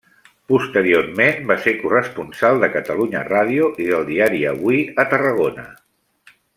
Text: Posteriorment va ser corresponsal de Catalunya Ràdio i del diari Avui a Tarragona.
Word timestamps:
Posteriorment 0.51 1.43
va 1.51 1.57
ser 1.65 1.73
corresponsal 1.83 2.63
de 2.65 2.71
Catalunya 2.77 3.23
Ràdio 3.29 3.71
i 3.85 3.89
del 3.93 4.09
diari 4.13 4.43
Avui 4.57 4.83
a 5.07 5.11
Tarragona. 5.15 5.69